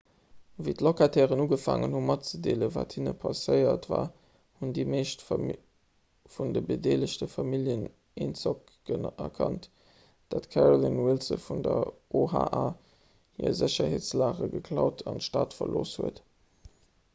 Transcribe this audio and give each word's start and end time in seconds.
wéi 0.65 0.73
d'locatairen 0.77 1.41
ugefaangen 1.41 1.91
hunn 1.97 2.05
matzedeelen 2.11 2.71
wat 2.75 2.93
hinne 2.99 3.11
passéiert 3.23 3.83
war 3.91 4.07
hunn 4.61 4.71
déi 4.77 4.85
meescht 4.93 5.25
vun 5.27 6.55
de 6.55 6.63
bedeelegte 6.71 7.29
familljen 7.33 7.85
eenzock 8.27 8.73
erkannt 9.27 9.67
datt 10.35 10.47
d'carolyn 10.47 10.99
wilson 11.09 11.43
vun 11.49 11.61
der 11.69 11.83
oha 12.23 12.63
hir 12.65 13.53
sécherheetsalage 13.61 14.49
geklaut 14.57 15.05
an 15.13 15.21
d'stad 15.23 15.55
verlooss 15.61 15.97
hat 16.07 16.23